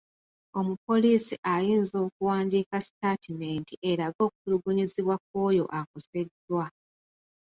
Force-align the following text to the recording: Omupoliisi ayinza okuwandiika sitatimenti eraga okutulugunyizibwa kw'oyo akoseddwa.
Omupoliisi 0.59 1.35
ayinza 1.53 1.95
okuwandiika 2.07 2.75
sitatimenti 2.85 3.73
eraga 3.89 4.19
okutulugunyizibwa 4.27 5.15
kw'oyo 5.25 5.65
akoseddwa. 5.79 6.65